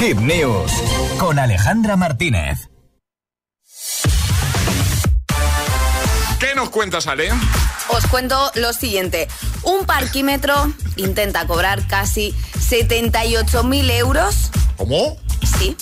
News 0.00 0.72
con 1.18 1.38
Alejandra 1.38 1.96
Martínez. 1.96 2.68
¿Qué 6.38 6.54
nos 6.54 6.68
cuentas, 6.68 7.06
Ale? 7.06 7.30
Os 7.88 8.06
cuento 8.06 8.52
lo 8.56 8.72
siguiente. 8.74 9.26
Un 9.62 9.86
parquímetro 9.86 10.70
intenta 10.96 11.46
cobrar 11.46 11.86
casi 11.88 12.34
78.000 12.58 13.90
euros. 13.92 14.50
¿Cómo? 14.76 15.16
Sí. 15.58 15.74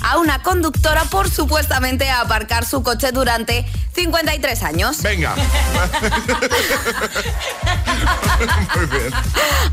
A 0.00 0.18
una 0.18 0.42
conductora 0.42 1.02
por 1.04 1.28
supuestamente 1.28 2.08
aparcar 2.08 2.64
su 2.64 2.84
coche 2.84 3.10
durante 3.10 3.66
53 3.96 4.62
años. 4.62 5.02
Venga. 5.02 5.34
Muy 8.76 8.86
bien. 8.86 9.12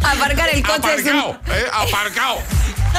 Aparcar 0.04 0.50
el 0.50 0.64
coche 0.66 0.96
es 0.96 1.06
un- 1.06 1.20
Aparcado, 1.20 1.40
¿eh? 1.56 1.66
Aparcado. 1.72 2.38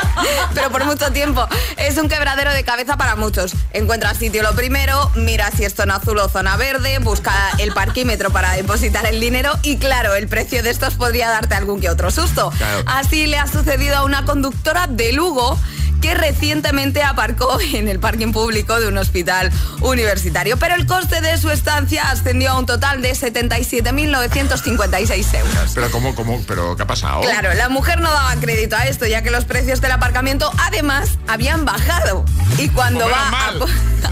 pero 0.54 0.70
por 0.70 0.84
mucho 0.84 1.10
tiempo. 1.12 1.46
Es 1.76 1.96
un 1.98 2.08
quebradero 2.08 2.52
de 2.52 2.64
cabeza 2.64 2.96
para 2.96 3.16
muchos. 3.16 3.54
Encuentra 3.72 4.14
sitio 4.14 4.42
lo 4.42 4.54
primero, 4.54 5.10
mira 5.14 5.50
si 5.50 5.64
es 5.64 5.74
zona 5.74 5.96
azul 5.96 6.18
o 6.18 6.28
zona 6.28 6.56
verde, 6.56 6.98
busca 6.98 7.32
el 7.58 7.72
parquímetro 7.72 8.30
para 8.30 8.52
depositar 8.52 9.06
el 9.06 9.20
dinero 9.20 9.52
y 9.62 9.78
claro, 9.78 10.14
el 10.14 10.28
precio 10.28 10.62
de 10.62 10.70
estos 10.70 10.94
podría 10.94 11.28
darte 11.28 11.54
algún 11.54 11.80
que 11.80 11.90
otro 11.90 12.10
susto. 12.10 12.50
Claro. 12.56 12.82
Así 12.86 13.26
le 13.26 13.38
ha 13.38 13.46
sucedido 13.46 13.96
a 13.96 14.04
una 14.04 14.24
conductora 14.24 14.86
de 14.86 15.12
Lugo 15.12 15.58
que 16.04 16.14
recientemente 16.14 17.02
aparcó 17.02 17.58
en 17.72 17.88
el 17.88 17.98
parking 17.98 18.30
público 18.30 18.78
de 18.78 18.88
un 18.88 18.98
hospital 18.98 19.50
universitario. 19.80 20.58
Pero 20.58 20.74
el 20.74 20.84
coste 20.84 21.22
de 21.22 21.38
su 21.38 21.48
estancia 21.48 22.10
ascendió 22.10 22.50
a 22.50 22.58
un 22.58 22.66
total 22.66 23.00
de 23.00 23.12
77.956 23.12 25.38
euros. 25.38 25.72
Pero 25.74 25.90
cómo, 25.90 26.14
cómo, 26.14 26.44
pero 26.46 26.76
¿qué 26.76 26.82
ha 26.82 26.86
pasado? 26.86 27.22
Claro, 27.22 27.54
la 27.54 27.70
mujer 27.70 28.02
no 28.02 28.10
daba 28.10 28.36
crédito 28.36 28.76
a 28.76 28.86
esto, 28.86 29.06
ya 29.06 29.22
que 29.22 29.30
los 29.30 29.46
precios 29.46 29.80
del 29.80 29.92
aparcamiento 29.92 30.52
además 30.58 31.16
habían 31.26 31.64
bajado. 31.64 32.26
Y 32.58 32.68
cuando 32.68 33.08
va 33.08 33.30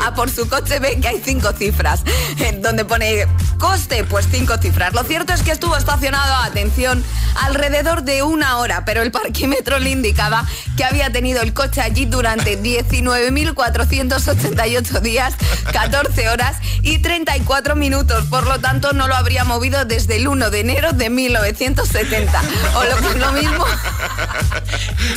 a, 0.07 0.15
por 0.15 0.31
su 0.31 0.49
coche 0.49 0.79
ve 0.79 0.99
que 1.01 1.09
hay 1.09 1.21
cinco 1.25 1.53
cifras. 1.53 2.03
Donde 2.61 2.85
pone 2.85 3.27
coste, 3.59 4.05
pues 4.05 4.27
cinco 4.31 4.57
cifras. 4.59 4.93
Lo 4.95 5.03
cierto 5.05 5.33
es 5.33 5.43
que 5.43 5.53
estuvo 5.53 5.77
estacionado, 5.77 6.35
atención, 6.37 7.05
alrededor 7.43 8.03
de 8.03 8.23
una 8.23 8.59
hora, 8.59 8.85
pero 8.85 9.01
el 9.03 9.11
parquímetro 9.11 9.79
le 9.79 9.91
indicaba 9.91 10.45
que 10.77 10.85
había 10.85 11.11
tenido 11.11 11.41
el 11.43 11.53
coche 11.53 11.81
allí 11.81 12.05
durante 12.05 12.61
19.488 12.61 15.01
días, 15.01 15.35
14 15.73 16.29
horas 16.29 16.57
y 16.83 16.99
34 16.99 17.77
minutos. 17.77 18.27
Por 18.27 18.47
lo 18.47 18.59
tanto, 18.61 18.93
no 18.93 19.09
lo 19.09 19.15
habría 19.15 19.45
movido 19.45 19.85
desde 19.85 20.17
el 20.17 20.29
1 20.29 20.51
de 20.51 20.61
enero 20.61 20.93
de 20.93 21.11
1970. 21.11 22.43
O 22.75 22.85
lo 22.85 22.97
que 22.97 23.09
es 23.09 23.17
lo 23.17 23.33
mismo, 23.33 23.65